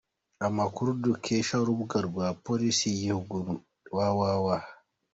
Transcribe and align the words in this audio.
Amakuru 0.47 0.89
dukesha 1.03 1.53
urubuga 1.63 1.97
rwa 2.07 2.27
Polisi 2.45 2.83
y’Igihugu, 2.87 3.35
www. 3.95 4.47